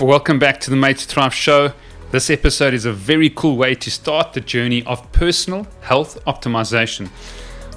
Welcome 0.00 0.38
back 0.38 0.60
to 0.60 0.70
the 0.70 0.76
Made 0.76 0.98
to 0.98 1.08
Thrive 1.08 1.34
show. 1.34 1.72
This 2.12 2.30
episode 2.30 2.72
is 2.72 2.84
a 2.84 2.92
very 2.92 3.30
cool 3.30 3.56
way 3.56 3.74
to 3.74 3.90
start 3.90 4.32
the 4.32 4.40
journey 4.40 4.84
of 4.84 5.10
personal 5.10 5.66
health 5.80 6.24
optimization, 6.24 7.10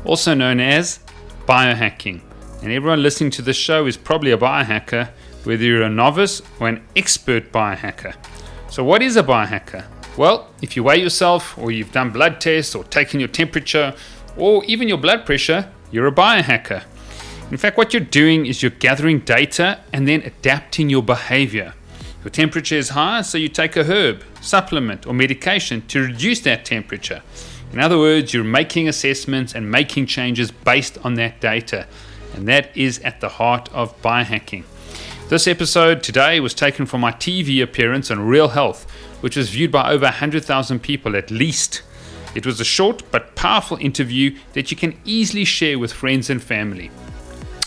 also 0.05 0.35
known 0.35 0.59
as 0.59 0.99
biohacking. 1.47 2.21
And 2.61 2.71
everyone 2.71 3.01
listening 3.01 3.31
to 3.31 3.41
this 3.41 3.57
show 3.57 3.87
is 3.87 3.97
probably 3.97 4.29
a 4.29 4.37
biohacker, 4.37 5.09
whether 5.45 5.63
you're 5.63 5.81
a 5.81 5.89
novice 5.89 6.43
or 6.59 6.67
an 6.67 6.85
expert 6.95 7.51
biohacker. 7.51 8.13
So, 8.69 8.83
what 8.83 9.01
is 9.01 9.17
a 9.17 9.23
biohacker? 9.23 9.83
Well, 10.15 10.51
if 10.61 10.75
you 10.75 10.83
weigh 10.83 11.01
yourself, 11.01 11.57
or 11.57 11.71
you've 11.71 11.91
done 11.91 12.11
blood 12.11 12.39
tests, 12.39 12.75
or 12.75 12.83
taken 12.83 13.19
your 13.19 13.29
temperature, 13.29 13.95
or 14.37 14.63
even 14.65 14.87
your 14.87 14.99
blood 14.99 15.25
pressure, 15.25 15.71
you're 15.89 16.07
a 16.07 16.11
biohacker. 16.11 16.83
In 17.49 17.57
fact, 17.57 17.77
what 17.77 17.95
you're 17.95 18.01
doing 18.01 18.45
is 18.45 18.61
you're 18.61 18.69
gathering 18.69 19.21
data 19.21 19.79
and 19.91 20.07
then 20.07 20.21
adapting 20.21 20.87
your 20.91 21.01
behavior. 21.01 21.73
Your 22.23 22.29
temperature 22.31 22.75
is 22.75 22.89
high, 22.89 23.21
so 23.21 23.39
you 23.39 23.47
take 23.47 23.75
a 23.75 23.83
herb, 23.83 24.23
supplement, 24.41 25.07
or 25.07 25.13
medication 25.13 25.81
to 25.87 26.03
reduce 26.03 26.41
that 26.41 26.65
temperature. 26.65 27.23
In 27.73 27.79
other 27.79 27.97
words, 27.97 28.31
you're 28.31 28.43
making 28.43 28.87
assessments 28.87 29.55
and 29.55 29.71
making 29.71 30.05
changes 30.05 30.51
based 30.51 30.99
on 31.03 31.15
that 31.15 31.41
data. 31.41 31.87
And 32.35 32.47
that 32.47 32.75
is 32.77 32.99
at 32.99 33.21
the 33.21 33.29
heart 33.29 33.69
of 33.73 33.99
biohacking. 34.03 34.65
This 35.29 35.47
episode 35.47 36.03
today 36.03 36.39
was 36.39 36.53
taken 36.53 36.85
from 36.85 37.01
my 37.01 37.11
TV 37.11 37.63
appearance 37.63 38.11
on 38.11 38.19
Real 38.19 38.49
Health, 38.49 38.89
which 39.21 39.35
was 39.35 39.49
viewed 39.49 39.71
by 39.71 39.91
over 39.91 40.05
100,000 40.05 40.79
people 40.79 41.15
at 41.15 41.31
least. 41.31 41.81
It 42.35 42.45
was 42.45 42.59
a 42.59 42.65
short 42.65 43.01
but 43.11 43.35
powerful 43.35 43.77
interview 43.77 44.37
that 44.53 44.69
you 44.69 44.77
can 44.77 44.99
easily 45.05 45.45
share 45.45 45.79
with 45.79 45.91
friends 45.91 46.29
and 46.29 46.43
family. 46.43 46.91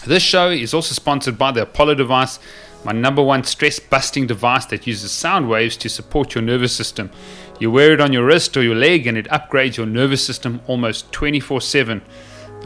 This 0.06 0.22
show 0.22 0.50
is 0.50 0.74
also 0.74 0.94
sponsored 0.94 1.38
by 1.38 1.50
the 1.50 1.62
Apollo 1.62 1.94
device, 1.94 2.38
my 2.84 2.92
number 2.92 3.22
one 3.22 3.44
stress 3.44 3.78
busting 3.80 4.26
device 4.26 4.66
that 4.66 4.86
uses 4.86 5.10
sound 5.10 5.48
waves 5.48 5.76
to 5.78 5.88
support 5.88 6.34
your 6.34 6.42
nervous 6.42 6.74
system. 6.74 7.10
You 7.58 7.70
wear 7.70 7.92
it 7.92 8.00
on 8.00 8.12
your 8.12 8.26
wrist 8.26 8.56
or 8.56 8.62
your 8.62 8.74
leg 8.74 9.06
and 9.06 9.16
it 9.16 9.26
upgrades 9.28 9.76
your 9.76 9.86
nervous 9.86 10.24
system 10.24 10.60
almost 10.66 11.10
24 11.12 11.60
7. 11.60 12.02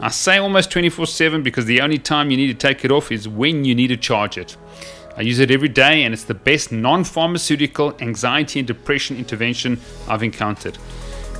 I 0.01 0.09
say 0.09 0.37
almost 0.37 0.71
24 0.71 1.07
7 1.07 1.43
because 1.43 1.65
the 1.65 1.81
only 1.81 1.97
time 1.99 2.31
you 2.31 2.37
need 2.37 2.47
to 2.47 2.67
take 2.67 2.83
it 2.83 2.91
off 2.91 3.11
is 3.11 3.27
when 3.27 3.65
you 3.65 3.75
need 3.75 3.87
to 3.87 3.97
charge 3.97 4.37
it. 4.37 4.57
I 5.15 5.21
use 5.21 5.39
it 5.39 5.51
every 5.51 5.69
day 5.69 6.03
and 6.03 6.13
it's 6.13 6.23
the 6.23 6.33
best 6.33 6.71
non 6.71 7.03
pharmaceutical 7.03 7.95
anxiety 8.01 8.59
and 8.59 8.67
depression 8.67 9.17
intervention 9.17 9.79
I've 10.07 10.23
encountered. 10.23 10.77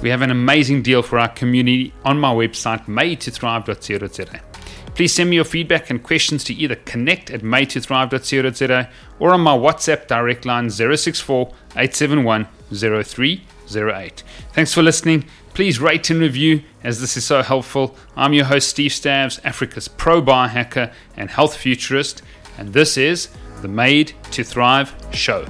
We 0.02 0.10
have 0.10 0.22
an 0.22 0.32
amazing 0.32 0.82
deal 0.82 1.02
for 1.02 1.20
our 1.20 1.30
community 1.30 1.94
on 2.06 2.20
my 2.20 2.34
website, 2.34 2.86
madetothrive.co.za. 2.86 4.49
Please 4.96 5.14
send 5.14 5.30
me 5.30 5.36
your 5.38 5.46
feedback 5.46 5.90
and 5.90 6.04
questions 6.04 6.44
to 6.46 6.54
either 6.54 6.76
connect 6.76 7.30
at 7.30 7.42
madetothrive.co.za 7.42 8.90
or 9.20 9.34
on 9.34 9.42
my 9.42 9.56
WhatsApp 9.56 10.08
direct 10.08 10.46
line 10.46 10.70
064 10.70 11.48
871 11.76 12.48
0308. 12.74 14.24
Thanks 14.54 14.74
for 14.74 14.82
listening. 14.82 15.26
Please 15.54 15.80
rate 15.80 16.10
and 16.10 16.22
review 16.22 16.64
as 16.84 17.02
this 17.02 17.18
is 17.18 17.26
so 17.26 17.42
helpful. 17.42 17.96
I'm 18.16 18.34
your 18.34 18.46
host, 18.46 18.70
Steve 18.70 18.92
Stavs, 18.92 19.40
Africa's 19.44 19.88
pro 19.88 20.22
biohacker 20.22 20.94
and 21.18 21.30
health 21.30 21.56
futurist, 21.56 22.22
and 22.58 22.74
this 22.74 22.98
is 22.98 23.30
the 23.62 23.68
Made 23.68 24.14
to 24.32 24.44
Thrive 24.44 24.94
show. 25.12 25.46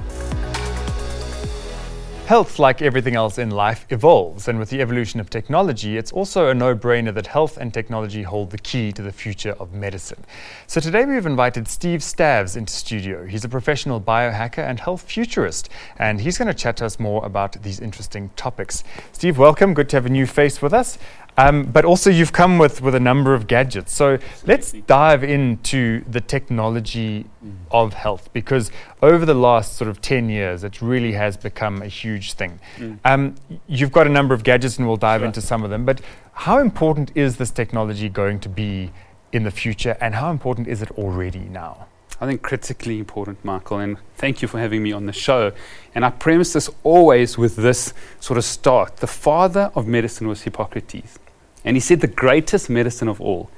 Health, 2.30 2.60
like 2.60 2.80
everything 2.80 3.16
else 3.16 3.38
in 3.38 3.50
life, 3.50 3.84
evolves, 3.90 4.46
and 4.46 4.56
with 4.60 4.70
the 4.70 4.80
evolution 4.80 5.18
of 5.18 5.30
technology, 5.30 5.96
it's 5.96 6.12
also 6.12 6.46
a 6.46 6.54
no 6.54 6.76
brainer 6.76 7.12
that 7.12 7.26
health 7.26 7.56
and 7.56 7.74
technology 7.74 8.22
hold 8.22 8.52
the 8.52 8.58
key 8.58 8.92
to 8.92 9.02
the 9.02 9.10
future 9.10 9.56
of 9.58 9.72
medicine. 9.72 10.24
So 10.68 10.80
today 10.80 11.04
we've 11.04 11.26
invited 11.26 11.66
Steve 11.66 11.98
Stavs 12.02 12.56
into 12.56 12.72
studio. 12.72 13.26
He's 13.26 13.44
a 13.44 13.48
professional 13.48 14.00
biohacker 14.00 14.58
and 14.60 14.78
health 14.78 15.02
futurist, 15.02 15.70
and 15.98 16.20
he's 16.20 16.38
going 16.38 16.46
to 16.46 16.54
chat 16.54 16.76
to 16.76 16.86
us 16.86 17.00
more 17.00 17.26
about 17.26 17.60
these 17.64 17.80
interesting 17.80 18.30
topics. 18.36 18.84
Steve, 19.10 19.36
welcome. 19.36 19.74
Good 19.74 19.88
to 19.88 19.96
have 19.96 20.06
a 20.06 20.08
new 20.08 20.24
face 20.24 20.62
with 20.62 20.72
us. 20.72 20.98
Um, 21.40 21.64
but 21.64 21.86
also, 21.86 22.10
you've 22.10 22.34
come 22.34 22.58
with, 22.58 22.82
with 22.82 22.94
a 22.94 23.00
number 23.00 23.32
of 23.32 23.46
gadgets. 23.46 23.94
So 23.94 24.18
let's 24.46 24.72
dive 24.72 25.24
into 25.24 26.04
the 26.04 26.20
technology 26.20 27.24
mm. 27.42 27.54
of 27.70 27.94
health 27.94 28.28
because 28.34 28.70
over 29.00 29.24
the 29.24 29.32
last 29.32 29.78
sort 29.78 29.88
of 29.88 30.02
10 30.02 30.28
years, 30.28 30.64
it 30.64 30.82
really 30.82 31.12
has 31.12 31.38
become 31.38 31.80
a 31.80 31.86
huge 31.86 32.34
thing. 32.34 32.60
Mm. 32.76 32.98
Um, 33.06 33.34
you've 33.66 33.90
got 33.90 34.06
a 34.06 34.10
number 34.10 34.34
of 34.34 34.44
gadgets, 34.44 34.76
and 34.76 34.86
we'll 34.86 34.98
dive 34.98 35.20
sure. 35.20 35.28
into 35.28 35.40
some 35.40 35.64
of 35.64 35.70
them. 35.70 35.86
But 35.86 36.02
how 36.32 36.58
important 36.58 37.10
is 37.14 37.38
this 37.38 37.50
technology 37.50 38.10
going 38.10 38.40
to 38.40 38.50
be 38.50 38.90
in 39.32 39.44
the 39.44 39.50
future, 39.50 39.96
and 39.98 40.16
how 40.16 40.30
important 40.30 40.68
is 40.68 40.82
it 40.82 40.90
already 40.92 41.38
now? 41.38 41.86
I 42.20 42.26
think 42.26 42.42
critically 42.42 42.98
important, 42.98 43.42
Michael, 43.42 43.78
and 43.78 43.96
thank 44.16 44.42
you 44.42 44.48
for 44.48 44.58
having 44.58 44.82
me 44.82 44.92
on 44.92 45.06
the 45.06 45.12
show. 45.12 45.52
And 45.94 46.04
I 46.04 46.10
premise 46.10 46.52
this 46.52 46.68
always 46.82 47.38
with 47.38 47.56
this 47.56 47.94
sort 48.20 48.36
of 48.36 48.44
start. 48.44 48.98
The 48.98 49.06
father 49.06 49.72
of 49.74 49.86
medicine 49.86 50.28
was 50.28 50.42
Hippocrates. 50.42 51.18
And 51.64 51.76
he 51.76 51.80
said 51.80 52.00
the 52.00 52.06
greatest 52.06 52.70
medicine 52.70 53.08
of 53.08 53.20
all 53.20 53.50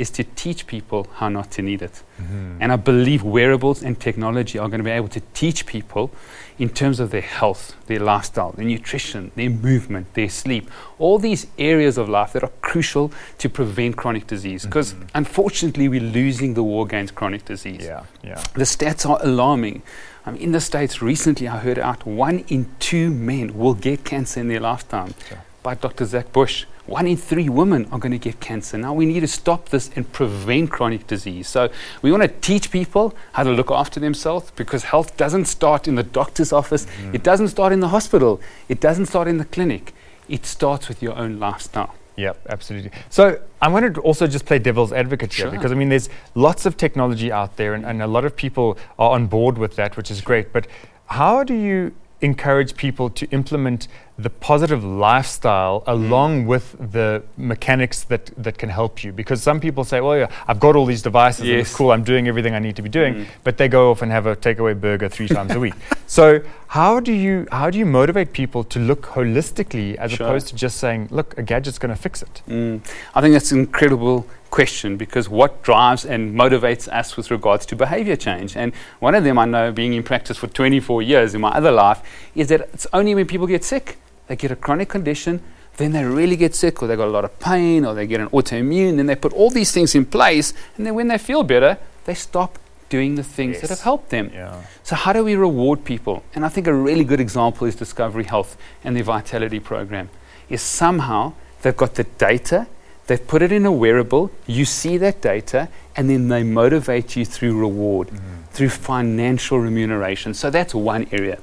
is 0.00 0.08
to 0.08 0.24
teach 0.24 0.66
people 0.66 1.06
how 1.16 1.28
not 1.28 1.50
to 1.50 1.60
need 1.60 1.82
it. 1.82 2.02
Mm-hmm. 2.18 2.56
And 2.60 2.72
I 2.72 2.76
believe 2.76 3.22
wearables 3.22 3.82
and 3.82 4.00
technology 4.00 4.58
are 4.58 4.66
going 4.66 4.78
to 4.78 4.84
be 4.84 4.90
able 4.90 5.08
to 5.08 5.20
teach 5.34 5.66
people 5.66 6.10
in 6.58 6.70
terms 6.70 7.00
of 7.00 7.10
their 7.10 7.20
health, 7.20 7.76
their 7.86 8.00
lifestyle, 8.00 8.52
their 8.52 8.64
nutrition, 8.64 9.30
their 9.34 9.50
movement, 9.50 10.14
their 10.14 10.30
sleep, 10.30 10.70
all 10.98 11.18
these 11.18 11.48
areas 11.58 11.98
of 11.98 12.08
life 12.08 12.32
that 12.32 12.42
are 12.42 12.52
crucial 12.62 13.12
to 13.36 13.50
prevent 13.50 13.96
chronic 13.96 14.26
disease. 14.26 14.64
Because 14.64 14.94
mm-hmm. 14.94 15.04
unfortunately, 15.14 15.86
we're 15.86 16.00
losing 16.00 16.54
the 16.54 16.62
war 16.62 16.86
against 16.86 17.14
chronic 17.14 17.44
disease. 17.44 17.84
Yeah, 17.84 18.04
yeah. 18.24 18.42
The 18.54 18.64
stats 18.64 19.08
are 19.08 19.18
alarming. 19.22 19.82
Um, 20.24 20.36
in 20.36 20.52
the 20.52 20.60
States, 20.60 21.02
recently 21.02 21.46
I 21.46 21.58
heard 21.58 21.78
out 21.78 22.06
one 22.06 22.38
in 22.48 22.74
two 22.78 23.10
men 23.10 23.56
will 23.56 23.74
get 23.74 24.04
cancer 24.04 24.40
in 24.40 24.48
their 24.48 24.60
lifetime 24.60 25.14
sure. 25.28 25.42
by 25.62 25.74
Dr. 25.74 26.06
Zach 26.06 26.32
Bush 26.32 26.64
one 26.90 27.06
in 27.06 27.16
three 27.16 27.48
women 27.48 27.86
are 27.92 28.00
going 28.00 28.12
to 28.12 28.18
get 28.18 28.40
cancer. 28.40 28.76
Now 28.76 28.92
we 28.92 29.06
need 29.06 29.20
to 29.20 29.28
stop 29.28 29.68
this 29.68 29.90
and 29.94 30.10
prevent 30.12 30.70
chronic 30.70 31.06
disease. 31.06 31.46
So 31.48 31.70
we 32.02 32.10
want 32.10 32.24
to 32.24 32.28
teach 32.28 32.72
people 32.72 33.14
how 33.32 33.44
to 33.44 33.50
look 33.50 33.70
after 33.70 34.00
themselves 34.00 34.50
because 34.56 34.84
health 34.84 35.16
doesn't 35.16 35.44
start 35.44 35.86
in 35.86 35.94
the 35.94 36.02
doctor's 36.02 36.52
office, 36.52 36.86
mm-hmm. 36.86 37.14
it 37.14 37.22
doesn't 37.22 37.48
start 37.48 37.72
in 37.72 37.78
the 37.78 37.88
hospital, 37.88 38.40
it 38.68 38.80
doesn't 38.80 39.06
start 39.06 39.28
in 39.28 39.38
the 39.38 39.44
clinic. 39.44 39.94
It 40.28 40.44
starts 40.44 40.88
with 40.88 41.00
your 41.00 41.16
own 41.16 41.38
lifestyle. 41.38 41.94
Yep, 42.16 42.46
absolutely. 42.48 42.90
So 43.08 43.40
I'm 43.62 43.70
going 43.70 43.94
to 43.94 44.00
also 44.00 44.26
just 44.26 44.44
play 44.44 44.58
devil's 44.58 44.92
advocate 44.92 45.32
sure. 45.32 45.46
here 45.46 45.58
because 45.58 45.72
I 45.72 45.76
mean, 45.76 45.88
there's 45.88 46.08
lots 46.34 46.66
of 46.66 46.76
technology 46.76 47.30
out 47.30 47.56
there, 47.56 47.72
and, 47.74 47.86
and 47.86 48.02
a 48.02 48.06
lot 48.06 48.24
of 48.24 48.36
people 48.36 48.76
are 48.98 49.12
on 49.12 49.26
board 49.26 49.58
with 49.58 49.76
that, 49.76 49.96
which 49.96 50.10
is 50.10 50.20
great. 50.20 50.52
But 50.52 50.66
how 51.06 51.44
do 51.44 51.54
you 51.54 51.94
encourage 52.22 52.76
people 52.76 53.08
to 53.10 53.26
implement 53.30 53.88
the 54.18 54.28
positive 54.30 54.84
lifestyle 54.84 55.80
mm. 55.80 55.92
along 55.92 56.46
with 56.46 56.76
the 56.92 57.22
mechanics 57.36 58.04
that, 58.04 58.26
that 58.36 58.58
can 58.58 58.68
help 58.68 59.02
you. 59.02 59.12
Because 59.12 59.42
some 59.42 59.60
people 59.60 59.84
say, 59.84 60.00
well, 60.00 60.18
yeah, 60.18 60.30
I've 60.46 60.60
got 60.60 60.76
all 60.76 60.84
these 60.84 61.02
devices, 61.02 61.46
yes. 61.46 61.68
it's 61.68 61.74
cool, 61.74 61.90
I'm 61.92 62.04
doing 62.04 62.28
everything 62.28 62.54
I 62.54 62.58
need 62.58 62.76
to 62.76 62.82
be 62.82 62.88
doing, 62.88 63.14
mm. 63.14 63.26
but 63.44 63.56
they 63.56 63.68
go 63.68 63.90
off 63.90 64.02
and 64.02 64.12
have 64.12 64.26
a 64.26 64.36
takeaway 64.36 64.78
burger 64.78 65.08
three 65.08 65.28
times 65.38 65.52
a 65.52 65.60
week. 65.60 65.74
So 66.06 66.42
how 66.68 67.00
do 67.00 67.12
you 67.12 67.46
how 67.50 67.70
do 67.70 67.78
you 67.78 67.86
motivate 67.86 68.32
people 68.32 68.64
to 68.64 68.78
look 68.78 69.02
holistically 69.02 69.96
as 69.96 70.12
sure. 70.12 70.26
opposed 70.26 70.48
to 70.48 70.54
just 70.54 70.76
saying, 70.78 71.08
look, 71.10 71.36
a 71.38 71.42
gadget's 71.42 71.78
going 71.78 71.94
to 71.94 72.00
fix 72.00 72.22
it? 72.22 72.42
Mm. 72.48 72.80
I 73.14 73.20
think 73.20 73.32
that's 73.32 73.52
incredible 73.52 74.26
question 74.50 74.96
because 74.96 75.28
what 75.28 75.62
drives 75.62 76.04
and 76.04 76.34
motivates 76.34 76.88
us 76.88 77.16
with 77.16 77.30
regards 77.30 77.64
to 77.66 77.76
behavior 77.76 78.16
change. 78.16 78.56
And 78.56 78.74
one 78.98 79.14
of 79.14 79.24
them 79.24 79.38
I 79.38 79.44
know, 79.44 79.72
being 79.72 79.92
in 79.92 80.02
practice 80.02 80.36
for 80.36 80.48
24 80.48 81.02
years 81.02 81.34
in 81.34 81.40
my 81.40 81.50
other 81.50 81.70
life, 81.70 82.02
is 82.34 82.48
that 82.48 82.62
it's 82.72 82.86
only 82.92 83.14
when 83.14 83.26
people 83.26 83.46
get 83.46 83.64
sick 83.64 83.96
they 84.30 84.36
get 84.36 84.52
a 84.52 84.56
chronic 84.56 84.88
condition, 84.88 85.42
then 85.76 85.90
they 85.90 86.04
really 86.04 86.36
get 86.36 86.54
sick, 86.54 86.80
or 86.80 86.86
they 86.86 86.94
got 86.94 87.08
a 87.08 87.10
lot 87.10 87.24
of 87.24 87.36
pain, 87.40 87.84
or 87.84 87.94
they 87.94 88.06
get 88.06 88.20
an 88.20 88.28
autoimmune, 88.28 88.96
then 88.96 89.06
they 89.06 89.16
put 89.16 89.32
all 89.32 89.50
these 89.50 89.72
things 89.72 89.96
in 89.96 90.06
place, 90.06 90.54
and 90.76 90.86
then 90.86 90.94
when 90.94 91.08
they 91.08 91.18
feel 91.18 91.42
better, 91.42 91.76
they 92.04 92.14
stop 92.14 92.56
doing 92.88 93.16
the 93.16 93.24
things 93.24 93.54
yes. 93.54 93.62
that 93.62 93.70
have 93.70 93.80
helped 93.80 94.10
them. 94.10 94.30
Yeah. 94.32 94.62
So, 94.84 94.94
how 94.94 95.12
do 95.12 95.24
we 95.24 95.34
reward 95.34 95.84
people? 95.84 96.22
And 96.32 96.44
I 96.44 96.48
think 96.48 96.68
a 96.68 96.72
really 96.72 97.02
good 97.02 97.18
example 97.18 97.66
is 97.66 97.74
Discovery 97.74 98.22
Health 98.22 98.56
and 98.84 98.94
their 98.94 99.02
Vitality 99.02 99.58
program. 99.58 100.10
Is 100.48 100.62
somehow 100.62 101.32
they've 101.62 101.76
got 101.76 101.96
the 101.96 102.04
data, 102.04 102.68
they've 103.10 103.26
put 103.26 103.42
it 103.42 103.50
in 103.50 103.66
a 103.66 103.72
wearable, 103.72 104.30
you 104.46 104.64
see 104.64 104.96
that 104.96 105.20
data, 105.20 105.68
and 105.96 106.08
then 106.08 106.28
they 106.28 106.44
motivate 106.44 107.16
you 107.16 107.24
through 107.24 107.58
reward, 107.58 108.06
mm. 108.06 108.20
through 108.52 108.68
financial 108.68 109.58
remuneration. 109.58 110.32
So, 110.32 110.48
that's 110.48 110.76
one 110.76 111.08
area. 111.10 111.40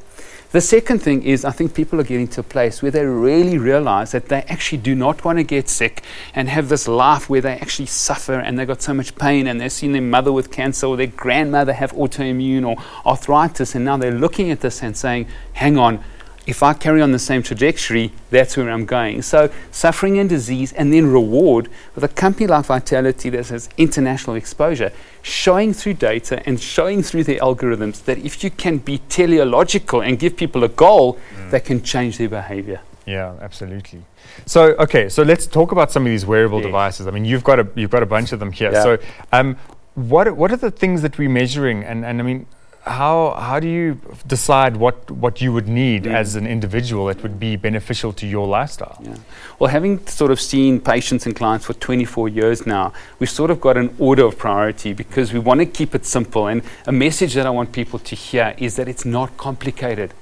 The 0.51 0.61
second 0.61 0.99
thing 0.99 1.23
is, 1.23 1.43
I 1.43 1.51
think 1.51 1.73
people 1.73 1.99
are 1.99 2.05
getting 2.05 2.29
to 2.29 2.39
a 2.39 2.43
place 2.43 2.81
where 2.81 2.89
they 2.89 3.05
really 3.05 3.57
realize 3.57 4.13
that 4.13 4.29
they 4.29 4.43
actually 4.43 4.77
do 4.77 4.95
not 4.95 5.25
want 5.25 5.39
to 5.39 5.43
get 5.43 5.67
sick 5.67 6.03
and 6.33 6.47
have 6.47 6.69
this 6.69 6.87
life 6.87 7.29
where 7.29 7.41
they 7.41 7.55
actually 7.57 7.87
suffer 7.87 8.35
and 8.35 8.57
they've 8.57 8.65
got 8.65 8.81
so 8.81 8.93
much 8.93 9.13
pain 9.17 9.45
and 9.45 9.59
they've 9.59 9.69
seen 9.69 9.91
their 9.91 10.01
mother 10.01 10.31
with 10.31 10.49
cancer 10.49 10.87
or 10.87 10.95
their 10.95 11.07
grandmother 11.07 11.73
have 11.73 11.91
autoimmune 11.91 12.65
or 12.65 12.81
arthritis. 13.05 13.75
And 13.75 13.83
now 13.83 13.97
they're 13.97 14.13
looking 14.13 14.49
at 14.49 14.61
this 14.61 14.81
and 14.81 14.95
saying, 14.95 15.27
hang 15.51 15.77
on, 15.77 16.01
if 16.47 16.63
I 16.63 16.73
carry 16.73 17.01
on 17.01 17.11
the 17.11 17.19
same 17.19 17.43
trajectory, 17.43 18.13
that's 18.29 18.55
where 18.55 18.71
I'm 18.71 18.85
going. 18.85 19.21
So, 19.21 19.51
suffering 19.69 20.17
and 20.17 20.29
disease, 20.29 20.71
and 20.73 20.93
then 20.93 21.11
reward 21.11 21.69
with 21.93 22.05
a 22.05 22.07
company 22.07 22.47
like 22.47 22.65
Vitality 22.65 23.29
that 23.31 23.49
has 23.49 23.69
international 23.77 24.37
exposure, 24.37 24.93
showing 25.21 25.73
through 25.73 25.95
data 25.95 26.41
and 26.47 26.59
showing 26.59 27.03
through 27.03 27.25
the 27.25 27.35
algorithms 27.35 28.05
that 28.05 28.17
if 28.19 28.45
you 28.45 28.49
can 28.49 28.77
be 28.77 28.99
teleological 29.09 30.01
and 30.01 30.17
give 30.17 30.37
people 30.37 30.63
a 30.63 30.69
goal, 30.69 31.19
mm. 31.35 31.51
they 31.51 31.59
can 31.59 31.83
change 31.83 32.17
their 32.17 32.29
behavior. 32.29 32.79
Yeah, 33.05 33.35
absolutely. 33.41 34.03
So, 34.45 34.75
okay, 34.79 35.09
so 35.09 35.23
let's 35.23 35.47
talk 35.47 35.73
about 35.73 35.91
some 35.91 36.05
of 36.05 36.09
these 36.09 36.25
wearable 36.25 36.59
yes. 36.59 36.67
devices. 36.67 37.07
I 37.07 37.11
mean, 37.11 37.25
you've 37.25 37.43
got 37.43 37.59
a 37.59 37.67
you've 37.75 37.91
got 37.91 38.03
a 38.03 38.05
bunch 38.05 38.31
of 38.31 38.39
them 38.39 38.53
here. 38.53 38.71
Yeah. 38.71 38.83
So, 38.83 38.97
um, 39.33 39.57
what 39.95 40.33
what 40.37 40.51
are 40.53 40.57
the 40.57 40.71
things 40.71 41.01
that 41.01 41.17
we're 41.17 41.29
measuring? 41.29 41.83
And 41.83 42.05
and 42.05 42.21
I 42.21 42.23
mean, 42.23 42.45
how 42.87 43.35
how 43.37 43.59
do 43.59 43.67
you 43.67 43.99
decide 44.25 44.77
what 44.77 45.09
what 45.11 45.41
you 45.41 45.51
would 45.53 45.67
need 45.67 46.05
yeah. 46.05 46.17
as 46.17 46.35
an 46.35 46.47
individual 46.47 47.05
that 47.07 47.21
would 47.23 47.39
be 47.39 47.55
beneficial 47.55 48.13
to 48.13 48.25
your 48.25 48.47
lifestyle? 48.47 48.97
Yeah. 49.01 49.15
Well, 49.59 49.69
having 49.69 50.05
sort 50.07 50.31
of 50.31 50.39
seen 50.39 50.79
patients 50.79 51.25
and 51.25 51.35
clients 51.35 51.65
for 51.65 51.73
24 51.73 52.29
years 52.29 52.65
now, 52.65 52.93
we've 53.19 53.29
sort 53.29 53.51
of 53.51 53.59
got 53.59 53.77
an 53.77 53.95
order 53.99 54.25
of 54.25 54.37
priority 54.37 54.93
because 54.93 55.33
we 55.33 55.39
want 55.39 55.59
to 55.59 55.65
keep 55.65 55.93
it 55.95 56.05
simple. 56.05 56.47
And 56.47 56.61
a 56.85 56.91
message 56.91 57.33
that 57.33 57.45
I 57.45 57.49
want 57.49 57.71
people 57.71 57.99
to 57.99 58.15
hear 58.15 58.55
is 58.57 58.75
that 58.77 58.87
it's 58.87 59.05
not 59.05 59.37
complicated. 59.37 60.13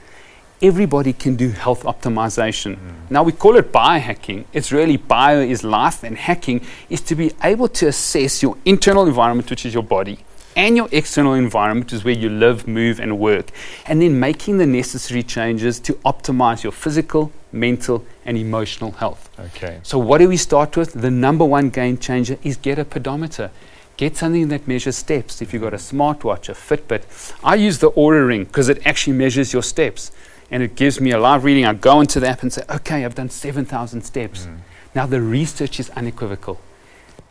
Everybody 0.61 1.13
can 1.13 1.35
do 1.35 1.49
health 1.49 1.83
optimization. 1.83 2.75
Mm. 2.75 3.11
Now 3.11 3.23
we 3.23 3.33
call 3.33 3.57
it 3.57 3.71
biohacking. 3.71 4.45
It's 4.53 4.71
really 4.71 4.97
bio 4.97 5.39
is 5.39 5.63
life, 5.63 6.03
and 6.03 6.17
hacking 6.17 6.61
is 6.89 7.01
to 7.01 7.15
be 7.15 7.31
able 7.43 7.67
to 7.67 7.87
assess 7.87 8.41
your 8.41 8.57
internal 8.65 9.05
environment, 9.05 9.49
which 9.49 9.65
is 9.65 9.73
your 9.73 9.83
body 9.83 10.19
and 10.55 10.77
your 10.77 10.87
external 10.91 11.33
environment 11.33 11.85
which 11.87 11.93
is 11.93 12.03
where 12.03 12.13
you 12.13 12.29
live, 12.29 12.67
move, 12.67 12.99
and 12.99 13.19
work, 13.19 13.51
and 13.85 14.01
then 14.01 14.19
making 14.19 14.57
the 14.57 14.65
necessary 14.65 15.23
changes 15.23 15.79
to 15.81 15.93
optimize 16.05 16.63
your 16.63 16.71
physical, 16.71 17.31
mental, 17.51 18.05
and 18.25 18.37
emotional 18.37 18.91
health. 18.91 19.29
Okay. 19.39 19.79
So, 19.83 19.97
what 19.97 20.19
do 20.19 20.29
we 20.29 20.37
start 20.37 20.77
with? 20.77 20.93
The 20.93 21.11
number 21.11 21.45
one 21.45 21.69
game 21.69 21.97
changer 21.97 22.37
is 22.43 22.57
get 22.57 22.79
a 22.79 22.85
pedometer. 22.85 23.51
Get 23.97 24.17
something 24.17 24.49
that 24.49 24.67
measures 24.67 24.97
steps. 24.97 25.41
If 25.41 25.53
you've 25.53 25.61
got 25.61 25.73
a 25.73 25.77
smartwatch, 25.77 26.49
a 26.49 26.53
Fitbit, 26.53 27.33
I 27.43 27.55
use 27.55 27.79
the 27.79 27.91
Oura 27.91 28.27
Ring 28.27 28.43
because 28.43 28.67
it 28.67 28.85
actually 28.85 29.13
measures 29.13 29.53
your 29.53 29.63
steps 29.63 30.11
and 30.51 30.61
it 30.61 30.75
gives 30.75 30.99
me 30.99 31.11
a 31.11 31.17
live 31.17 31.45
reading. 31.45 31.65
I 31.65 31.73
go 31.73 32.01
into 32.01 32.19
the 32.19 32.27
app 32.27 32.41
and 32.41 32.51
say, 32.51 32.63
okay, 32.69 33.05
I've 33.05 33.15
done 33.15 33.29
7,000 33.29 34.01
steps. 34.01 34.47
Mm. 34.47 34.57
Now, 34.93 35.05
the 35.05 35.21
research 35.21 35.79
is 35.79 35.89
unequivocal 35.91 36.59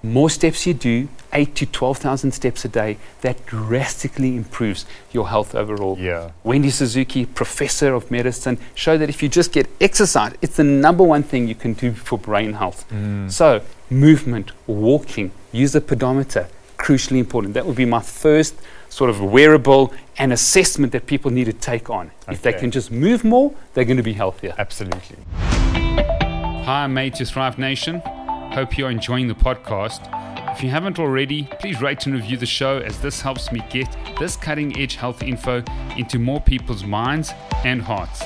more 0.05 0.29
steps 0.29 0.67
you 0.67 0.75
do, 0.75 1.09
eight 1.33 1.55
to 1.57 1.67
12,000 1.67 2.33
steps 2.33 2.65
a 2.65 2.69
day, 2.69 2.99
that 3.23 3.45
drastically 3.47 4.37
improves 4.37 4.85
your 5.13 5.29
health 5.29 5.55
overall. 5.55 5.99
Yeah. 5.99 6.31
Wendy 6.45 6.71
Suzuki, 6.71 7.25
professor 7.27 7.95
of 7.95 8.11
medicine, 8.11 8.59
showed 8.75 8.99
that 8.99 9.09
if 9.09 9.23
you 9.23 9.29
just 9.29 9.53
get 9.53 9.69
exercise, 9.81 10.35
it's 10.43 10.57
the 10.57 10.65
number 10.65 11.03
one 11.03 11.23
thing 11.23 11.49
you 11.49 11.55
can 11.55 11.73
do 11.73 11.93
for 11.93 12.19
brain 12.19 12.53
health. 12.53 12.85
Mm. 12.91 13.31
So, 13.31 13.63
movement, 13.91 14.53
walking, 14.67 15.31
use 15.53 15.75
a 15.75 15.81
pedometer, 15.81 16.49
crucially 16.77 17.19
important. 17.19 17.55
That 17.55 17.67
would 17.67 17.77
be 17.77 17.87
my 17.87 18.01
first 18.01 18.55
sort 18.91 19.11
of 19.11 19.21
wearable 19.21 19.93
and 20.19 20.33
assessment 20.33 20.93
that 20.93 21.07
people 21.07 21.31
need 21.31 21.45
to 21.45 21.53
take 21.53 21.91
on. 21.91 22.11
Okay. 22.25 22.33
If 22.33 22.43
they 22.43 22.53
can 22.53 22.71
just 22.71 22.91
move 22.91 23.25
more, 23.25 23.55
they're 23.73 23.85
going 23.85 23.97
to 23.97 24.03
be 24.03 24.13
healthier. 24.13 24.55
Absolutely. 24.59 25.17
Hi, 25.33 26.85
I'm 26.85 26.95
Made 26.95 27.15
to 27.17 27.25
Thrive 27.25 27.59
Nation. 27.59 28.03
Hope 28.53 28.77
you're 28.79 28.91
enjoying 28.91 29.29
the 29.29 29.35
podcast. 29.35 30.09
If 30.53 30.63
you 30.63 30.71
haven't 30.71 30.99
already, 30.99 31.49
please 31.59 31.81
rate 31.81 32.07
and 32.07 32.15
review 32.15 32.37
the 32.37 32.47
show 32.47 32.79
as 32.79 33.01
this 33.01 33.21
helps 33.21 33.51
me 33.51 33.61
get 33.71 33.89
this 34.19 34.37
cutting 34.37 34.79
edge 34.79 34.95
health 34.95 35.23
info 35.23 35.65
into 35.97 36.19
more 36.19 36.41
people's 36.41 36.85
minds 36.85 37.33
and 37.65 37.83
hearts. 37.83 38.23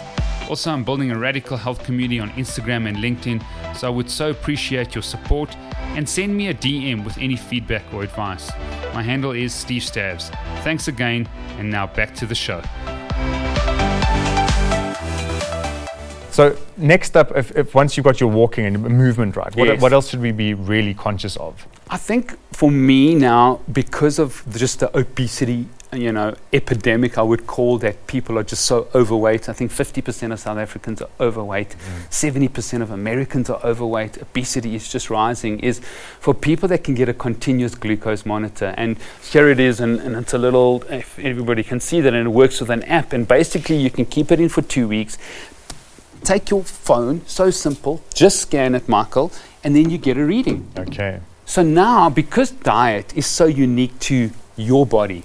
Also, 0.48 0.70
I'm 0.70 0.84
building 0.84 1.10
a 1.10 1.18
radical 1.18 1.56
health 1.56 1.84
community 1.84 2.20
on 2.20 2.30
Instagram 2.30 2.88
and 2.88 2.98
LinkedIn, 2.98 3.42
so 3.76 3.86
I 3.86 3.90
would 3.90 4.10
so 4.10 4.30
appreciate 4.30 4.94
your 4.94 5.02
support 5.02 5.54
and 5.96 6.08
send 6.08 6.36
me 6.36 6.48
a 6.48 6.54
DM 6.54 7.04
with 7.04 7.16
any 7.18 7.36
feedback 7.36 7.82
or 7.92 8.02
advice. 8.02 8.50
My 8.94 9.02
handle 9.02 9.32
is 9.32 9.54
Steve 9.54 9.82
Stavs. 9.82 10.30
Thanks 10.62 10.88
again, 10.88 11.28
and 11.58 11.70
now 11.70 11.86
back 11.86 12.14
to 12.16 12.26
the 12.26 12.34
show. 12.34 12.62
So 16.38 16.56
next 16.76 17.16
up, 17.16 17.36
if, 17.36 17.50
if 17.56 17.74
once 17.74 17.96
you've 17.96 18.04
got 18.04 18.20
your 18.20 18.30
walking 18.30 18.64
and 18.64 18.80
movement 18.80 19.34
right, 19.34 19.52
what, 19.56 19.66
yes. 19.66 19.82
what 19.82 19.92
else 19.92 20.10
should 20.10 20.20
we 20.20 20.30
be 20.30 20.54
really 20.54 20.94
conscious 20.94 21.36
of? 21.36 21.66
I 21.90 21.96
think 21.96 22.38
for 22.52 22.70
me 22.70 23.16
now, 23.16 23.58
because 23.72 24.20
of 24.20 24.44
just 24.54 24.78
the 24.78 24.96
obesity, 24.96 25.66
you 25.92 26.12
know, 26.12 26.36
epidemic, 26.52 27.18
I 27.18 27.22
would 27.22 27.48
call 27.48 27.78
that 27.78 28.06
people 28.06 28.38
are 28.38 28.44
just 28.44 28.66
so 28.66 28.86
overweight. 28.94 29.48
I 29.48 29.52
think 29.52 29.72
50% 29.72 30.32
of 30.32 30.38
South 30.38 30.58
Africans 30.58 31.02
are 31.02 31.10
overweight. 31.18 31.70
Mm. 31.70 32.48
70% 32.48 32.82
of 32.82 32.92
Americans 32.92 33.50
are 33.50 33.60
overweight. 33.64 34.18
Obesity 34.18 34.76
is 34.76 34.88
just 34.88 35.10
rising. 35.10 35.58
Is 35.58 35.80
for 36.20 36.34
people 36.34 36.68
that 36.68 36.84
can 36.84 36.94
get 36.94 37.08
a 37.08 37.14
continuous 37.14 37.74
glucose 37.74 38.24
monitor, 38.24 38.74
and 38.76 38.96
here 39.22 39.48
it 39.48 39.58
is, 39.58 39.80
and, 39.80 39.98
and 39.98 40.14
it's 40.14 40.34
a 40.34 40.38
little. 40.38 40.84
If 40.88 41.18
everybody 41.18 41.64
can 41.64 41.80
see 41.80 42.00
that, 42.00 42.14
and 42.14 42.28
it 42.28 42.30
works 42.30 42.60
with 42.60 42.70
an 42.70 42.84
app, 42.84 43.12
and 43.12 43.26
basically 43.26 43.78
you 43.78 43.90
can 43.90 44.04
keep 44.04 44.30
it 44.30 44.38
in 44.38 44.48
for 44.48 44.62
two 44.62 44.86
weeks 44.86 45.18
take 46.24 46.50
your 46.50 46.64
phone, 46.64 47.22
so 47.26 47.50
simple, 47.50 48.02
just 48.14 48.40
scan 48.40 48.74
it, 48.74 48.88
Michael, 48.88 49.32
and 49.64 49.74
then 49.74 49.90
you 49.90 49.98
get 49.98 50.16
a 50.16 50.24
reading. 50.24 50.70
Okay. 50.78 51.20
So 51.44 51.62
now, 51.62 52.10
because 52.10 52.50
diet 52.50 53.16
is 53.16 53.26
so 53.26 53.46
unique 53.46 53.98
to 54.00 54.30
your 54.56 54.84
body 54.84 55.22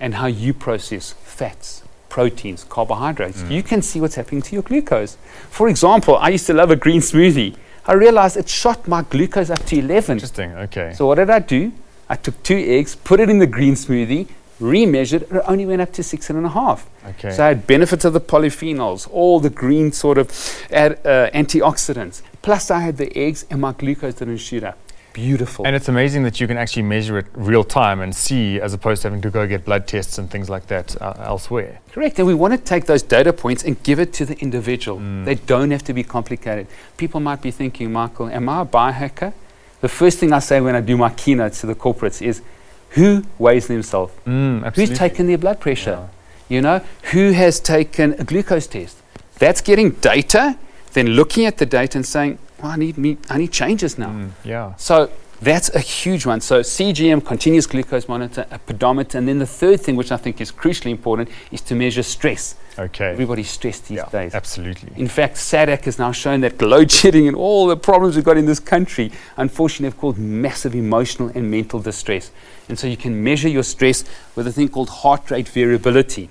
and 0.00 0.14
how 0.14 0.26
you 0.26 0.54
process 0.54 1.12
fats, 1.22 1.82
proteins, 2.08 2.64
carbohydrates, 2.64 3.42
mm. 3.42 3.50
you 3.50 3.62
can 3.62 3.82
see 3.82 4.00
what's 4.00 4.14
happening 4.14 4.42
to 4.42 4.54
your 4.54 4.62
glucose. 4.62 5.18
For 5.50 5.68
example, 5.68 6.16
I 6.16 6.30
used 6.30 6.46
to 6.46 6.54
love 6.54 6.70
a 6.70 6.76
green 6.76 7.00
smoothie. 7.00 7.56
I 7.84 7.92
realized 7.92 8.36
it 8.36 8.48
shot 8.48 8.88
my 8.88 9.02
glucose 9.02 9.50
up 9.50 9.64
to 9.66 9.78
11. 9.78 10.16
Interesting, 10.16 10.52
okay. 10.54 10.92
So 10.94 11.06
what 11.06 11.16
did 11.16 11.30
I 11.30 11.40
do? 11.40 11.72
I 12.08 12.16
took 12.16 12.42
two 12.42 12.56
eggs, 12.56 12.96
put 12.96 13.20
it 13.20 13.30
in 13.30 13.38
the 13.38 13.46
green 13.46 13.74
smoothie, 13.74 14.28
remeasured, 14.60 15.28
and 15.28 15.38
it 15.38 15.44
only 15.46 15.66
went 15.66 15.82
up 15.82 15.92
to 15.94 16.02
six 16.02 16.30
and 16.30 16.44
a 16.46 16.48
half. 16.48 16.88
Okay. 17.04 17.30
So 17.30 17.44
I 17.44 17.48
had 17.48 17.66
benefits 17.66 18.04
of 18.04 18.12
the 18.12 18.20
polyphenols, 18.20 19.08
all 19.10 19.40
the 19.40 19.50
green 19.50 19.92
sort 19.92 20.18
of 20.18 20.28
ad, 20.70 21.00
uh, 21.04 21.30
antioxidants. 21.30 22.22
Plus, 22.42 22.70
I 22.70 22.80
had 22.80 22.96
the 22.96 23.16
eggs, 23.16 23.44
and 23.50 23.60
my 23.60 23.72
glucose 23.72 24.14
didn't 24.14 24.38
shoot 24.38 24.62
up. 24.62 24.78
Beautiful. 25.12 25.66
And 25.66 25.74
it's 25.74 25.88
amazing 25.88 26.22
that 26.22 26.40
you 26.40 26.46
can 26.46 26.56
actually 26.56 26.84
measure 26.84 27.18
it 27.18 27.26
real 27.34 27.64
time 27.64 28.00
and 28.00 28.14
see, 28.14 28.60
as 28.60 28.72
opposed 28.72 29.02
to 29.02 29.08
having 29.08 29.20
to 29.22 29.30
go 29.30 29.44
get 29.46 29.64
blood 29.64 29.88
tests 29.88 30.18
and 30.18 30.30
things 30.30 30.48
like 30.48 30.68
that 30.68 31.00
uh, 31.02 31.14
elsewhere. 31.18 31.80
Correct. 31.90 32.18
And 32.18 32.28
we 32.28 32.34
want 32.34 32.54
to 32.54 32.58
take 32.58 32.86
those 32.86 33.02
data 33.02 33.32
points 33.32 33.64
and 33.64 33.82
give 33.82 33.98
it 33.98 34.12
to 34.14 34.24
the 34.24 34.38
individual. 34.38 34.98
Mm. 34.98 35.24
They 35.24 35.34
don't 35.34 35.72
have 35.72 35.82
to 35.84 35.92
be 35.92 36.04
complicated. 36.04 36.68
People 36.96 37.18
might 37.18 37.42
be 37.42 37.50
thinking, 37.50 37.92
Michael, 37.92 38.28
am 38.28 38.48
I 38.48 38.62
a 38.62 38.64
biohacker? 38.64 39.32
The 39.80 39.88
first 39.88 40.18
thing 40.18 40.32
I 40.32 40.38
say 40.38 40.60
when 40.60 40.76
I 40.76 40.80
do 40.80 40.96
my 40.96 41.10
keynotes 41.10 41.60
to 41.62 41.66
the 41.66 41.74
corporates 41.74 42.22
is, 42.22 42.42
who 42.90 43.24
weighs 43.38 43.66
themselves? 43.68 44.12
Mm, 44.26 44.74
Who's 44.74 44.96
taken 44.96 45.26
their 45.26 45.38
blood 45.38 45.60
pressure? 45.60 46.08
Yeah. 46.48 46.56
You 46.56 46.60
know, 46.62 46.80
who 47.12 47.30
has 47.32 47.60
taken 47.60 48.14
a 48.18 48.24
glucose 48.24 48.66
test? 48.66 48.96
That's 49.38 49.60
getting 49.60 49.90
data, 49.90 50.58
then 50.92 51.08
looking 51.08 51.46
at 51.46 51.58
the 51.58 51.66
data 51.66 51.98
and 51.98 52.06
saying, 52.06 52.38
well, 52.60 52.72
I 52.72 52.76
need 52.76 52.98
me, 52.98 53.16
I 53.28 53.38
need 53.38 53.52
changes 53.52 53.96
now. 53.98 54.10
Mm, 54.10 54.30
yeah. 54.44 54.74
So 54.76 55.10
that's 55.40 55.70
a 55.70 55.80
huge 55.80 56.26
one. 56.26 56.40
So 56.40 56.60
CGM, 56.60 57.24
continuous 57.24 57.66
glucose 57.66 58.08
monitor, 58.08 58.46
a 58.50 58.58
pedometer, 58.58 59.16
and 59.16 59.26
then 59.26 59.38
the 59.38 59.46
third 59.46 59.80
thing, 59.80 59.96
which 59.96 60.12
I 60.12 60.18
think 60.18 60.40
is 60.40 60.52
crucially 60.52 60.90
important, 60.90 61.30
is 61.50 61.62
to 61.62 61.74
measure 61.74 62.02
stress. 62.02 62.56
Okay. 62.78 63.12
Everybody's 63.12 63.50
stressed 63.50 63.88
these 63.88 63.98
yeah, 63.98 64.08
days. 64.10 64.34
Absolutely. 64.34 64.92
In 64.96 65.08
fact, 65.08 65.36
SADC 65.36 65.84
has 65.84 65.98
now 65.98 66.12
shown 66.12 66.40
that 66.42 66.60
load 66.60 66.90
shedding 66.90 67.26
and 67.26 67.36
all 67.36 67.66
the 67.66 67.76
problems 67.76 68.16
we've 68.16 68.24
got 68.24 68.36
in 68.36 68.46
this 68.46 68.60
country, 68.60 69.12
unfortunately, 69.36 69.86
have 69.86 69.98
caused 69.98 70.18
massive 70.18 70.74
emotional 70.74 71.30
and 71.34 71.50
mental 71.50 71.80
distress. 71.80 72.30
And 72.68 72.78
so 72.78 72.86
you 72.86 72.96
can 72.96 73.22
measure 73.22 73.48
your 73.48 73.62
stress 73.62 74.04
with 74.36 74.46
a 74.46 74.52
thing 74.52 74.68
called 74.68 74.90
heart 74.90 75.30
rate 75.30 75.48
variability. 75.48 76.28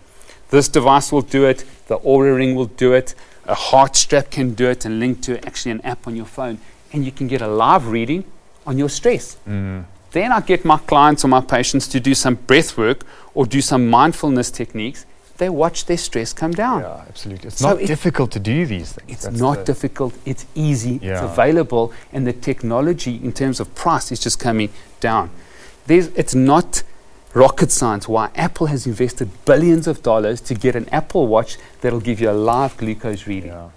This 0.50 0.68
device 0.68 1.12
will 1.12 1.22
do 1.22 1.46
it, 1.46 1.66
the 1.88 2.00
Oura 2.00 2.36
Ring 2.36 2.56
will 2.56 2.66
do 2.66 2.94
it, 2.94 3.16
a 3.46 3.56
heart 3.56 3.96
strap 3.96 4.30
can 4.32 4.54
do 4.54 4.68
it, 4.68 4.86
and 4.86 5.00
link 5.00 5.22
to 5.22 5.44
actually 5.46 5.72
an 5.72 5.82
app 5.82 6.08
on 6.08 6.16
your 6.16 6.26
phone. 6.26 6.60
And 6.92 7.06
you 7.06 7.12
can 7.12 7.28
get 7.28 7.42
a 7.42 7.48
live 7.48 7.88
reading 7.88 8.24
on 8.70 8.78
your 8.78 8.90
stress. 8.90 9.38
Mm. 9.48 9.84
Then 10.12 10.32
I 10.32 10.40
get 10.42 10.64
my 10.64 10.78
clients 10.78 11.26
or 11.26 11.28
my 11.28 11.42
patients 11.42 11.88
to 11.90 12.00
do 12.00 12.14
some 12.14 12.36
breath 12.36 12.78
work 12.78 13.04
or 13.34 13.46
do 13.46 13.62
some 13.62 13.90
mindfulness 13.90 14.52
techniques. 14.52 15.06
They 15.38 15.50
watch 15.50 15.86
their 15.86 15.98
stress 15.98 16.34
come 16.34 16.52
down. 16.52 16.82
Yeah, 16.82 17.06
absolutely. 17.08 17.48
It's 17.48 17.60
so 17.60 17.70
not 17.70 17.82
it 17.82 17.88
difficult 17.88 18.32
to 18.32 18.40
do 18.40 18.66
these 18.66 18.92
things. 18.94 19.10
It's 19.12 19.24
That's 19.24 19.40
not 19.40 19.66
difficult. 19.66 20.14
It's 20.26 20.46
easy. 20.54 21.00
Yeah. 21.02 21.14
It's 21.14 21.32
available, 21.32 21.94
and 22.14 22.28
the 22.28 22.34
technology 22.34 23.16
in 23.16 23.32
terms 23.32 23.60
of 23.60 23.74
price 23.74 24.12
is 24.12 24.20
just 24.20 24.38
coming 24.40 24.70
down. 25.00 25.30
There's, 25.88 26.08
it's 26.08 26.36
not 26.36 26.84
rocket 27.34 27.72
science 27.72 28.08
why 28.08 28.30
Apple 28.36 28.68
has 28.68 28.86
invested 28.86 29.30
billions 29.46 29.88
of 29.88 30.04
dollars 30.04 30.42
to 30.42 30.54
get 30.54 30.76
an 30.76 30.90
Apple 30.90 31.26
Watch 31.28 31.58
that'll 31.82 32.02
give 32.10 32.20
you 32.20 32.30
a 32.30 32.38
live 32.52 32.76
glucose 32.78 33.26
reading. 33.26 33.52
Yeah. 33.52 33.70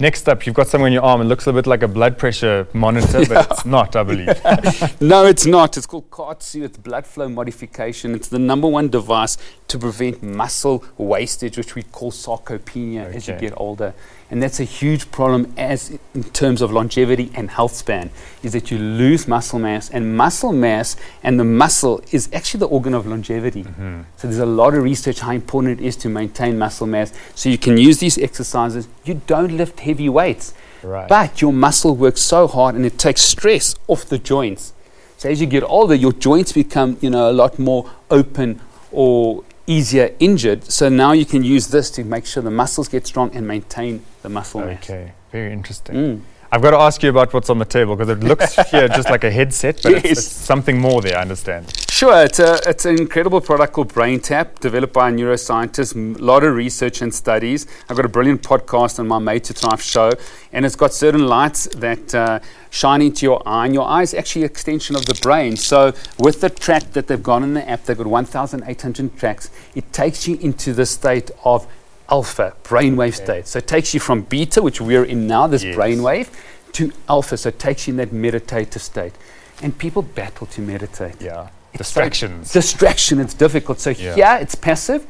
Next 0.00 0.28
up, 0.28 0.46
you've 0.46 0.54
got 0.54 0.68
something 0.68 0.86
on 0.86 0.92
your 0.92 1.02
arm. 1.02 1.20
It 1.22 1.24
looks 1.24 1.48
a 1.48 1.52
bit 1.52 1.66
like 1.66 1.82
a 1.82 1.88
blood 1.88 2.18
pressure 2.18 2.68
monitor, 2.72 3.26
but 3.26 3.50
it's 3.50 3.64
not, 3.66 3.96
I 3.96 4.04
believe. 4.04 4.28
no, 5.00 5.26
it's 5.26 5.44
not. 5.44 5.76
It's 5.76 5.86
called 5.86 6.08
KAATSU 6.10 6.60
with 6.62 6.82
blood 6.84 7.04
flow 7.04 7.28
modification. 7.28 8.14
It's 8.14 8.28
the 8.28 8.38
number 8.38 8.68
one 8.68 8.90
device 8.90 9.36
to 9.66 9.78
prevent 9.78 10.22
muscle 10.22 10.84
wastage, 10.98 11.58
which 11.58 11.74
we 11.74 11.82
call 11.82 12.12
sarcopenia 12.12 13.06
okay. 13.06 13.16
as 13.16 13.26
you 13.26 13.34
get 13.34 13.54
older. 13.56 13.92
And 14.30 14.42
that's 14.42 14.60
a 14.60 14.64
huge 14.64 15.10
problem 15.10 15.54
as 15.56 15.98
in 16.14 16.24
terms 16.24 16.60
of 16.60 16.70
longevity 16.70 17.30
and 17.34 17.50
health 17.50 17.74
span, 17.74 18.10
is 18.42 18.52
that 18.52 18.70
you 18.70 18.78
lose 18.78 19.26
muscle 19.26 19.58
mass. 19.58 19.88
And 19.88 20.16
muscle 20.16 20.52
mass 20.52 20.96
and 21.22 21.40
the 21.40 21.44
muscle 21.44 22.02
is 22.12 22.28
actually 22.32 22.60
the 22.60 22.68
organ 22.68 22.92
of 22.92 23.06
longevity. 23.06 23.64
Mm-hmm. 23.64 24.02
So 24.16 24.28
there's 24.28 24.38
a 24.38 24.46
lot 24.46 24.74
of 24.74 24.82
research 24.82 25.20
how 25.20 25.32
important 25.32 25.80
it 25.80 25.84
is 25.84 25.96
to 25.96 26.10
maintain 26.10 26.58
muscle 26.58 26.86
mass. 26.86 27.12
So 27.34 27.48
you 27.48 27.56
can 27.56 27.78
use 27.78 27.98
these 28.00 28.18
exercises. 28.18 28.86
You 29.04 29.22
don't 29.26 29.56
lift 29.56 29.80
heavy 29.80 30.10
weights. 30.10 30.52
Right. 30.82 31.08
But 31.08 31.40
your 31.40 31.52
muscle 31.52 31.96
works 31.96 32.20
so 32.20 32.46
hard 32.46 32.74
and 32.74 32.84
it 32.84 32.98
takes 32.98 33.22
stress 33.22 33.74
off 33.86 34.04
the 34.04 34.18
joints. 34.18 34.74
So 35.16 35.30
as 35.30 35.40
you 35.40 35.46
get 35.46 35.64
older, 35.64 35.94
your 35.94 36.12
joints 36.12 36.52
become, 36.52 36.98
you 37.00 37.10
know, 37.10 37.30
a 37.30 37.32
lot 37.32 37.58
more 37.58 37.90
open 38.10 38.60
or 38.92 39.42
easier 39.68 40.14
injured. 40.18 40.64
So 40.64 40.88
now 40.88 41.12
you 41.12 41.24
can 41.24 41.44
use 41.44 41.68
this 41.68 41.90
to 41.92 42.04
make 42.04 42.26
sure 42.26 42.42
the 42.42 42.50
muscles 42.50 42.88
get 42.88 43.06
strong 43.06 43.34
and 43.34 43.46
maintain 43.46 44.02
the 44.22 44.28
muscle 44.28 44.62
okay. 44.62 44.74
mass. 44.74 44.84
Okay, 44.84 45.12
very 45.30 45.52
interesting. 45.52 45.94
Mm. 45.94 46.20
I've 46.50 46.62
got 46.62 46.70
to 46.70 46.78
ask 46.78 47.02
you 47.02 47.10
about 47.10 47.34
what's 47.34 47.50
on 47.50 47.58
the 47.58 47.66
table 47.66 47.94
because 47.94 48.08
it 48.08 48.24
looks 48.24 48.54
here 48.70 48.88
just 48.88 49.10
like 49.10 49.22
a 49.22 49.30
headset, 49.30 49.82
but 49.82 49.92
yes. 49.92 50.04
it's, 50.04 50.12
it's, 50.12 50.26
something 50.26 50.80
more 50.80 51.02
there, 51.02 51.18
I 51.18 51.20
understand. 51.20 51.70
Sure, 51.90 52.24
it's, 52.24 52.38
a, 52.38 52.58
it's 52.66 52.86
an 52.86 52.98
incredible 52.98 53.42
product 53.42 53.74
called 53.74 53.92
BrainTap, 53.92 54.60
developed 54.60 54.94
by 54.94 55.10
a 55.10 55.12
neuroscientist, 55.12 55.94
a 55.94 56.24
lot 56.24 56.44
of 56.44 56.54
research 56.54 57.02
and 57.02 57.12
studies. 57.14 57.66
I've 57.90 57.96
got 57.96 58.06
a 58.06 58.08
brilliant 58.08 58.42
podcast 58.42 58.98
on 58.98 59.08
my 59.08 59.18
Made 59.18 59.44
to 59.44 59.52
Thrive 59.52 59.82
show, 59.82 60.12
and 60.52 60.64
it's 60.64 60.76
got 60.76 60.94
certain 60.94 61.26
lights 61.26 61.64
that 61.76 62.14
uh, 62.14 62.38
shine 62.70 63.02
into 63.02 63.26
your 63.26 63.42
eye, 63.46 63.66
and 63.66 63.74
your 63.74 63.86
eye 63.86 64.02
is 64.02 64.14
actually 64.14 64.42
an 64.42 64.50
extension 64.50 64.96
of 64.96 65.04
the 65.04 65.18
brain. 65.20 65.54
So, 65.56 65.92
with 66.18 66.40
the 66.40 66.48
track 66.48 66.92
that 66.92 67.08
they've 67.08 67.22
got 67.22 67.42
in 67.42 67.54
the 67.54 67.68
app, 67.68 67.84
they've 67.84 67.98
got 67.98 68.06
1,800 68.06 69.16
tracks, 69.18 69.50
it 69.74 69.92
takes 69.92 70.26
you 70.26 70.36
into 70.36 70.72
the 70.72 70.86
state 70.86 71.30
of 71.44 71.66
alpha 72.10 72.54
brainwave 72.64 73.14
okay. 73.14 73.24
state. 73.24 73.46
So 73.46 73.58
it 73.58 73.66
takes 73.66 73.94
you 73.94 74.00
from 74.00 74.22
beta, 74.22 74.62
which 74.62 74.80
we're 74.80 75.04
in 75.04 75.26
now, 75.26 75.46
this 75.46 75.64
yes. 75.64 75.76
brainwave, 75.76 76.28
to 76.72 76.92
alpha. 77.08 77.36
So 77.36 77.48
it 77.50 77.58
takes 77.58 77.86
you 77.86 77.92
in 77.92 77.96
that 77.98 78.12
meditative 78.12 78.82
state. 78.82 79.14
And 79.62 79.76
people 79.76 80.02
battle 80.02 80.46
to 80.48 80.60
meditate. 80.60 81.20
Yeah. 81.20 81.48
It's 81.72 81.78
Distractions. 81.78 82.52
Distraction, 82.52 83.20
it's 83.20 83.34
difficult. 83.34 83.80
So 83.80 83.90
yeah. 83.90 84.14
here 84.14 84.38
it's 84.40 84.54
passive. 84.54 85.06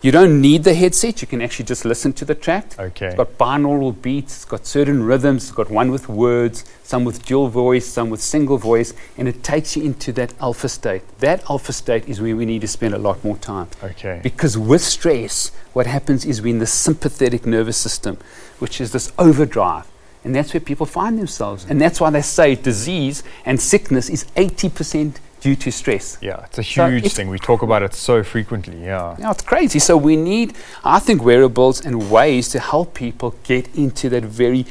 You 0.00 0.12
don't 0.12 0.40
need 0.40 0.62
the 0.62 0.74
headset. 0.74 1.20
You 1.20 1.26
can 1.26 1.42
actually 1.42 1.64
just 1.64 1.84
listen 1.84 2.12
to 2.14 2.24
the 2.24 2.36
track. 2.36 2.78
Okay. 2.78 3.06
It's 3.06 3.16
got 3.16 3.36
binaural 3.36 4.00
beats. 4.00 4.36
It's 4.36 4.44
got 4.44 4.64
certain 4.64 5.02
rhythms. 5.02 5.44
It's 5.44 5.52
got 5.52 5.70
one 5.70 5.90
with 5.90 6.08
words, 6.08 6.64
some 6.84 7.04
with 7.04 7.26
dual 7.26 7.48
voice, 7.48 7.84
some 7.84 8.08
with 8.08 8.20
single 8.20 8.58
voice, 8.58 8.94
and 9.16 9.26
it 9.26 9.42
takes 9.42 9.76
you 9.76 9.82
into 9.82 10.12
that 10.12 10.34
alpha 10.40 10.68
state. 10.68 11.02
That 11.18 11.42
alpha 11.50 11.72
state 11.72 12.08
is 12.08 12.20
where 12.20 12.36
we 12.36 12.46
need 12.46 12.60
to 12.60 12.68
spend 12.68 12.94
a 12.94 12.98
lot 12.98 13.24
more 13.24 13.38
time. 13.38 13.68
Okay. 13.82 14.20
Because 14.22 14.56
with 14.56 14.82
stress, 14.82 15.50
what 15.72 15.88
happens 15.88 16.24
is 16.24 16.40
we're 16.40 16.50
in 16.50 16.60
the 16.60 16.66
sympathetic 16.66 17.44
nervous 17.44 17.76
system, 17.76 18.18
which 18.60 18.80
is 18.80 18.92
this 18.92 19.12
overdrive. 19.18 19.86
And 20.22 20.32
that's 20.32 20.54
where 20.54 20.60
people 20.60 20.86
find 20.86 21.18
themselves. 21.18 21.66
And 21.68 21.80
that's 21.80 22.00
why 22.00 22.10
they 22.10 22.22
say 22.22 22.54
disease 22.54 23.24
and 23.44 23.60
sickness 23.60 24.08
is 24.08 24.24
80% 24.36 25.16
due 25.40 25.56
to 25.56 25.70
stress. 25.70 26.18
Yeah, 26.20 26.44
it's 26.44 26.58
a 26.58 26.62
huge 26.62 27.04
so 27.04 27.08
thing. 27.10 27.28
We 27.28 27.38
talk 27.38 27.62
about 27.62 27.82
it 27.82 27.94
so 27.94 28.22
frequently. 28.22 28.84
Yeah. 28.84 29.16
Yeah, 29.18 29.30
it's 29.30 29.42
crazy. 29.42 29.78
So 29.78 29.96
we 29.96 30.16
need, 30.16 30.54
I 30.84 30.98
think, 30.98 31.22
wearables 31.22 31.84
and 31.84 32.10
ways 32.10 32.48
to 32.50 32.58
help 32.58 32.94
people 32.94 33.34
get 33.44 33.74
into 33.74 34.08
that 34.10 34.24
very 34.24 34.66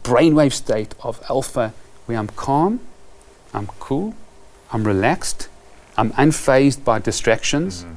brainwave 0.00 0.52
state 0.52 0.94
of 1.02 1.20
alpha 1.28 1.72
where 2.06 2.18
I'm 2.18 2.28
calm, 2.28 2.80
I'm 3.52 3.66
cool, 3.78 4.14
I'm 4.72 4.84
relaxed, 4.84 5.48
I'm 5.96 6.12
unfazed 6.12 6.84
by 6.84 6.98
distractions. 7.00 7.82
Mm-hmm. 7.82 7.94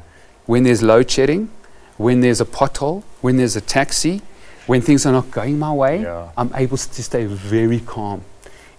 When 0.48 0.64
there's 0.64 0.82
load 0.82 1.10
shedding, 1.10 1.50
when 1.98 2.22
there's 2.22 2.42
a 2.42 2.46
pothole, 2.46 3.04
when 3.22 3.38
there's 3.38 3.56
a 3.56 3.62
taxi, 3.62 4.22
when 4.66 4.82
things 4.82 5.06
are 5.06 5.12
not 5.12 5.32
going 5.32 5.60
my 5.60 5.72
way, 5.72 6.02
yeah. 6.02 6.30
I'm 6.36 6.52
able 6.56 6.78
to 6.78 7.04
stay 7.04 7.26
very 7.26 7.80
calm. 7.80 8.24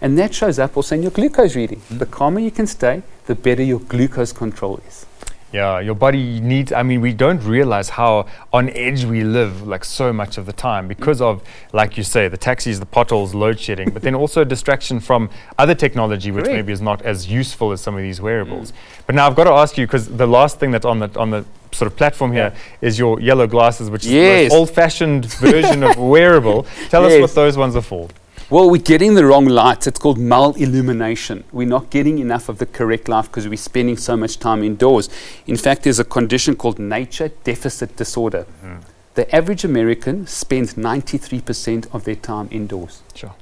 And 0.03 0.19
that 0.19 0.35
shows 0.35 0.59
up 0.59 0.77
also 0.77 0.97
in 0.97 1.03
your 1.03 1.13
glucose 1.13 1.55
reading. 1.55 1.81
Mm. 1.89 2.01
The 2.01 2.07
calmer 2.07 2.41
you 2.41 2.51
can 2.51 2.67
stay, 2.67 3.03
the 3.27 3.37
better 3.37 3.63
your 3.63 3.79
glucose 3.79 4.33
control 4.33 4.81
is. 4.89 5.07
Yeah, 5.53 5.81
your 5.81 5.95
body 5.95 6.41
needs. 6.41 6.73
I 6.73 6.83
mean, 6.83 7.03
we 7.03 7.13
don't 7.13 7.43
realize 7.45 7.91
how 7.91 8.27
on 8.53 8.71
edge 8.71 9.05
we 9.05 9.23
live, 9.23 9.67
like 9.67 9.85
so 9.85 10.11
much 10.13 10.39
of 10.39 10.47
the 10.47 10.53
time, 10.53 10.89
because 10.89 11.21
of, 11.21 11.43
like 11.75 11.97
you 11.99 12.03
say, 12.03 12.27
the 12.27 12.39
taxis, 12.39 12.81
the 12.81 12.87
potholes, 12.87 13.35
load 13.35 13.61
shedding, 13.61 13.91
but 13.91 14.03
then 14.03 14.15
also 14.15 14.45
distraction 14.45 14.99
from 14.99 15.29
other 15.59 15.75
technology, 15.75 16.31
which 16.31 16.47
Correct. 16.47 16.57
maybe 16.57 16.73
is 16.73 16.81
not 16.81 17.03
as 17.03 17.31
useful 17.31 17.71
as 17.71 17.83
some 17.83 17.95
of 17.95 18.01
these 18.01 18.21
wearables. 18.21 18.73
Mm. 18.73 18.77
But 19.07 19.15
now 19.15 19.27
I've 19.27 19.37
got 19.37 19.45
to 19.45 19.53
ask 19.53 19.77
you, 19.77 19.87
because 19.87 20.09
the 20.09 20.27
last 20.27 20.59
thing 20.59 20.71
that's 20.71 20.87
on 20.87 20.99
the 21.01 21.21
on 21.21 21.31
the 21.31 21.45
sort 21.71 21.91
of 21.91 21.97
platform 21.97 22.33
here 22.33 22.53
yeah. 22.55 22.89
is 22.89 22.99
your 22.99 23.21
yellow 23.21 23.47
glasses, 23.47 23.91
which 23.91 24.07
yes. 24.07 24.45
is 24.45 24.49
the 24.49 24.57
old-fashioned 24.57 25.27
version 25.27 25.85
of 25.85 25.97
wearable. 25.97 26.63
Tell 26.89 27.03
yes. 27.03 27.13
us 27.13 27.21
what 27.21 27.35
those 27.35 27.57
ones 27.59 27.77
are 27.77 27.83
for. 27.83 28.09
Well, 28.53 28.69
we're 28.69 28.83
getting 28.83 29.15
the 29.15 29.25
wrong 29.25 29.47
light. 29.47 29.87
It's 29.87 29.99
called 29.99 30.19
malillumination. 30.19 31.45
We're 31.53 31.67
not 31.67 31.89
getting 31.89 32.19
enough 32.19 32.51
of 32.51 32.59
the 32.59 32.67
correct 32.67 33.09
light 33.09 33.23
because 33.23 33.49
we're 33.49 33.57
spending 33.57 33.97
so 33.97 34.15
much 34.15 34.39
time 34.39 34.63
indoors. 34.63 35.09
In 35.47 35.57
fact, 35.57 35.85
there's 35.85 35.99
a 35.99 36.05
condition 36.05 36.55
called 36.57 36.79
nature 36.79 37.31
deficit 37.45 37.97
disorder. 37.97 38.45
Mm-hmm. 38.63 38.81
The 39.15 39.35
average 39.35 39.65
American 39.65 40.27
spends 40.27 40.75
93% 40.75 41.95
of 41.95 42.05
their 42.05 42.15
time 42.15 42.49
indoors. 42.51 43.01
Sure 43.15 43.35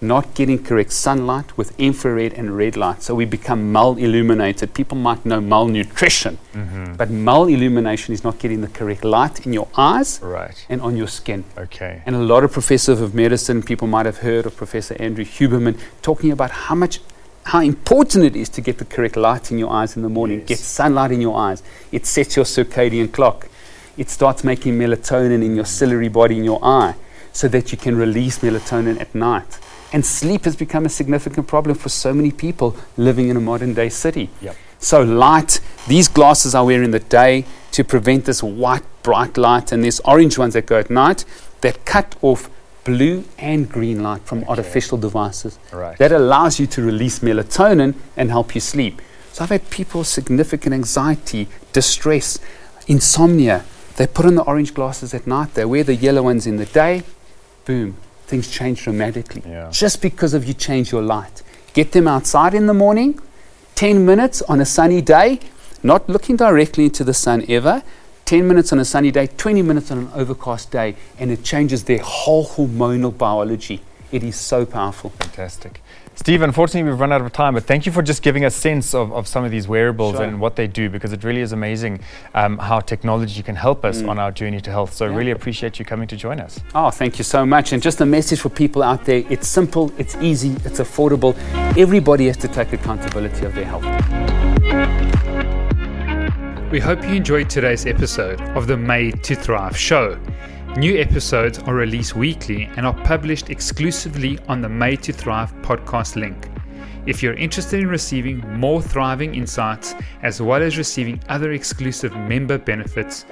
not 0.00 0.34
getting 0.34 0.62
correct 0.62 0.92
sunlight 0.92 1.56
with 1.56 1.78
infrared 1.80 2.34
and 2.34 2.56
red 2.56 2.76
light. 2.76 3.02
So 3.02 3.14
we 3.14 3.24
become 3.24 3.72
mal-illuminated. 3.72 4.74
People 4.74 4.98
might 4.98 5.24
know 5.24 5.40
malnutrition, 5.40 6.38
mm-hmm. 6.52 6.94
but 6.96 7.08
malillumination 7.08 8.10
is 8.10 8.22
not 8.22 8.38
getting 8.38 8.60
the 8.60 8.68
correct 8.68 9.04
light 9.04 9.46
in 9.46 9.52
your 9.52 9.68
eyes 9.76 10.20
right. 10.22 10.66
and 10.68 10.80
on 10.82 10.96
your 10.96 11.08
skin. 11.08 11.44
Okay. 11.56 12.02
And 12.04 12.14
a 12.14 12.20
lot 12.20 12.44
of 12.44 12.52
professors 12.52 13.00
of 13.00 13.14
medicine, 13.14 13.62
people 13.62 13.88
might 13.88 14.06
have 14.06 14.18
heard 14.18 14.44
of 14.44 14.56
Professor 14.56 14.94
Andrew 15.00 15.24
Huberman 15.24 15.78
talking 16.02 16.30
about 16.30 16.50
how 16.50 16.74
much 16.74 17.00
how 17.44 17.60
important 17.60 18.24
it 18.24 18.34
is 18.34 18.48
to 18.48 18.60
get 18.60 18.78
the 18.78 18.84
correct 18.84 19.16
light 19.16 19.52
in 19.52 19.58
your 19.58 19.70
eyes 19.70 19.94
in 19.94 20.02
the 20.02 20.08
morning, 20.08 20.40
yes. 20.40 20.48
get 20.48 20.58
sunlight 20.58 21.12
in 21.12 21.20
your 21.20 21.38
eyes. 21.38 21.62
It 21.92 22.04
sets 22.04 22.34
your 22.34 22.44
circadian 22.44 23.12
clock. 23.12 23.48
It 23.96 24.10
starts 24.10 24.42
making 24.42 24.76
melatonin 24.76 25.44
in 25.44 25.54
your 25.54 25.64
ciliary 25.64 26.08
body 26.08 26.36
in 26.36 26.42
your 26.42 26.58
eye 26.62 26.96
so 27.32 27.46
that 27.48 27.70
you 27.70 27.78
can 27.78 27.96
release 27.96 28.40
melatonin 28.40 29.00
at 29.00 29.14
night. 29.14 29.60
And 29.92 30.04
sleep 30.04 30.44
has 30.44 30.56
become 30.56 30.84
a 30.84 30.88
significant 30.88 31.46
problem 31.46 31.76
for 31.76 31.88
so 31.88 32.12
many 32.12 32.32
people 32.32 32.76
living 32.96 33.28
in 33.28 33.36
a 33.36 33.40
modern 33.40 33.74
day 33.74 33.88
city. 33.88 34.30
Yep. 34.40 34.56
So, 34.78 35.02
light, 35.02 35.60
these 35.88 36.08
glasses 36.08 36.54
I 36.54 36.60
wear 36.62 36.82
in 36.82 36.90
the 36.90 37.00
day 37.00 37.44
to 37.72 37.84
prevent 37.84 38.24
this 38.24 38.42
white, 38.42 38.82
bright 39.02 39.38
light, 39.38 39.72
and 39.72 39.82
these 39.82 40.00
orange 40.00 40.38
ones 40.38 40.54
that 40.54 40.66
go 40.66 40.78
at 40.78 40.90
night 40.90 41.24
that 41.62 41.84
cut 41.84 42.14
off 42.22 42.50
blue 42.84 43.24
and 43.38 43.68
green 43.68 44.02
light 44.02 44.22
from 44.22 44.38
okay. 44.38 44.48
artificial 44.48 44.98
devices. 44.98 45.58
Right. 45.72 45.96
That 45.98 46.12
allows 46.12 46.60
you 46.60 46.66
to 46.68 46.82
release 46.82 47.20
melatonin 47.20 47.94
and 48.16 48.30
help 48.30 48.54
you 48.54 48.60
sleep. 48.60 49.00
So, 49.32 49.44
I've 49.44 49.50
had 49.50 49.70
people 49.70 50.04
significant 50.04 50.74
anxiety, 50.74 51.48
distress, 51.72 52.38
insomnia. 52.86 53.64
They 53.96 54.06
put 54.06 54.26
on 54.26 54.34
the 54.34 54.42
orange 54.42 54.74
glasses 54.74 55.14
at 55.14 55.26
night, 55.26 55.54
they 55.54 55.64
wear 55.64 55.84
the 55.84 55.94
yellow 55.94 56.24
ones 56.24 56.46
in 56.46 56.56
the 56.56 56.66
day, 56.66 57.02
boom, 57.64 57.96
things 58.26 58.50
change 58.50 58.84
dramatically. 58.84 59.42
Yeah. 59.46 59.70
Just 59.70 60.02
because 60.02 60.34
of 60.34 60.44
you 60.44 60.54
change 60.54 60.92
your 60.92 61.02
light. 61.02 61.42
Get 61.72 61.92
them 61.92 62.08
outside 62.08 62.54
in 62.54 62.66
the 62.66 62.74
morning, 62.74 63.20
10 63.74 64.04
minutes 64.04 64.42
on 64.42 64.60
a 64.60 64.64
sunny 64.64 65.00
day, 65.00 65.40
not 65.82 66.08
looking 66.08 66.36
directly 66.36 66.84
into 66.84 67.04
the 67.04 67.14
sun 67.14 67.44
ever. 67.48 67.82
10 68.24 68.48
minutes 68.48 68.72
on 68.72 68.80
a 68.80 68.84
sunny 68.84 69.12
day, 69.12 69.28
20 69.28 69.62
minutes 69.62 69.92
on 69.92 69.98
an 69.98 70.10
overcast 70.12 70.72
day, 70.72 70.96
and 71.18 71.30
it 71.30 71.44
changes 71.44 71.84
their 71.84 71.98
whole 71.98 72.44
hormonal 72.44 73.16
biology. 73.16 73.80
It 74.10 74.24
is 74.24 74.34
so 74.34 74.66
powerful. 74.66 75.10
Fantastic. 75.10 75.80
Steve, 76.16 76.40
unfortunately, 76.40 76.90
we've 76.90 76.98
run 76.98 77.12
out 77.12 77.20
of 77.20 77.30
time, 77.32 77.52
but 77.52 77.64
thank 77.64 77.84
you 77.84 77.92
for 77.92 78.00
just 78.00 78.22
giving 78.22 78.46
us 78.46 78.56
a 78.56 78.60
sense 78.60 78.94
of, 78.94 79.12
of 79.12 79.28
some 79.28 79.44
of 79.44 79.50
these 79.50 79.68
wearables 79.68 80.16
sure. 80.16 80.24
and 80.24 80.40
what 80.40 80.56
they 80.56 80.66
do 80.66 80.88
because 80.88 81.12
it 81.12 81.22
really 81.22 81.42
is 81.42 81.52
amazing 81.52 82.00
um, 82.34 82.56
how 82.56 82.80
technology 82.80 83.42
can 83.42 83.54
help 83.54 83.84
us 83.84 84.00
mm. 84.00 84.08
on 84.08 84.18
our 84.18 84.32
journey 84.32 84.58
to 84.62 84.70
health. 84.70 84.94
So, 84.94 85.06
yeah. 85.06 85.14
really 85.14 85.30
appreciate 85.32 85.78
you 85.78 85.84
coming 85.84 86.08
to 86.08 86.16
join 86.16 86.40
us. 86.40 86.58
Oh, 86.74 86.90
thank 86.90 87.18
you 87.18 87.24
so 87.24 87.44
much. 87.44 87.74
And 87.74 87.82
just 87.82 88.00
a 88.00 88.06
message 88.06 88.40
for 88.40 88.48
people 88.48 88.82
out 88.82 89.04
there 89.04 89.24
it's 89.28 89.46
simple, 89.46 89.92
it's 89.98 90.16
easy, 90.16 90.52
it's 90.64 90.80
affordable. 90.80 91.36
Everybody 91.76 92.28
has 92.28 92.38
to 92.38 92.48
take 92.48 92.72
accountability 92.72 93.44
of 93.44 93.54
their 93.54 93.66
health. 93.66 93.84
We 96.72 96.80
hope 96.80 97.02
you 97.02 97.10
enjoyed 97.10 97.50
today's 97.50 97.84
episode 97.84 98.40
of 98.56 98.66
the 98.66 98.76
Made 98.76 99.22
to 99.24 99.34
Thrive 99.34 99.76
show. 99.76 100.18
New 100.76 100.98
episodes 100.98 101.58
are 101.60 101.74
released 101.74 102.16
weekly 102.16 102.64
and 102.76 102.84
are 102.84 102.92
published 102.92 103.48
exclusively 103.48 104.38
on 104.46 104.60
the 104.60 104.68
Made 104.68 105.02
to 105.04 105.12
Thrive 105.12 105.54
podcast 105.62 106.16
link. 106.16 106.50
If 107.06 107.22
you're 107.22 107.32
interested 107.32 107.80
in 107.80 107.88
receiving 107.88 108.40
more 108.60 108.82
thriving 108.82 109.34
insights 109.34 109.94
as 110.22 110.42
well 110.42 110.62
as 110.62 110.76
receiving 110.76 111.18
other 111.30 111.52
exclusive 111.52 112.14
member 112.14 112.58
benefits, 112.58 113.24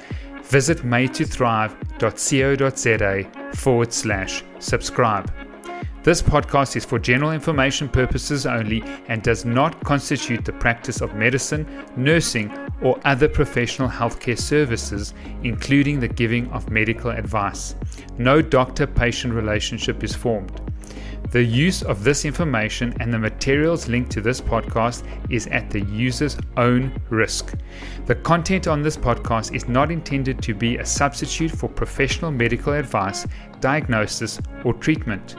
visit 0.45 0.79
madetothrive.co.za 0.79 3.55
forward 3.55 3.93
slash 3.93 4.43
subscribe. 4.59 5.31
This 6.05 6.21
podcast 6.21 6.77
is 6.77 6.85
for 6.85 6.99
general 6.99 7.31
information 7.31 7.89
purposes 7.89 8.45
only 8.45 8.85
and 9.09 9.23
does 9.23 9.47
not 9.47 9.83
constitute 9.85 10.45
the 10.45 10.53
practice 10.53 11.01
of 11.01 11.15
medicine, 11.15 11.67
nursing, 11.97 12.53
or 12.83 13.01
other 13.07 13.27
professional 13.27 13.89
healthcare 13.89 14.39
services, 14.39 15.15
including 15.45 15.99
the 15.99 16.09
giving 16.09 16.47
of 16.51 16.71
medical 16.71 17.11
advice. 17.11 17.75
No 18.19 18.43
doctor 18.43 18.87
patient 18.87 19.33
relationship 19.33 20.05
is 20.05 20.15
formed. 20.15 20.61
The 21.31 21.43
use 21.43 21.83
of 21.83 22.05
this 22.05 22.27
information 22.27 22.95
and 23.01 23.11
the 23.11 23.19
materials 23.19 23.89
linked 23.89 24.13
to 24.13 24.21
this 24.21 24.43
podcast 24.43 25.05
is 25.31 25.47
at 25.47 25.71
the 25.71 25.81
user's 25.87 26.37
own 26.59 26.93
risk. 27.09 27.55
The 28.05 28.15
content 28.17 28.69
on 28.69 28.83
this 28.83 28.99
podcast 28.99 29.55
is 29.55 29.69
not 29.69 29.91
intended 29.91 30.43
to 30.43 30.55
be 30.55 30.77
a 30.77 30.85
substitute 30.85 31.51
for 31.51 31.71
professional 31.71 32.31
medical 32.31 32.75
advice, 32.75 33.27
diagnosis, 33.61 34.39
or 34.65 34.75
treatment. 34.75 35.35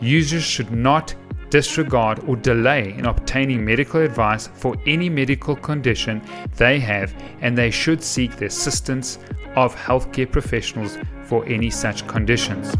Users 0.00 0.42
should 0.42 0.70
not 0.70 1.14
disregard 1.50 2.20
or 2.26 2.36
delay 2.36 2.94
in 2.96 3.06
obtaining 3.06 3.64
medical 3.64 4.00
advice 4.00 4.46
for 4.46 4.76
any 4.86 5.08
medical 5.08 5.56
condition 5.56 6.22
they 6.56 6.78
have, 6.78 7.12
and 7.40 7.58
they 7.58 7.70
should 7.70 8.02
seek 8.02 8.36
the 8.36 8.46
assistance 8.46 9.18
of 9.56 9.74
healthcare 9.74 10.30
professionals 10.30 10.96
for 11.24 11.44
any 11.46 11.70
such 11.70 12.06
conditions. 12.06 12.74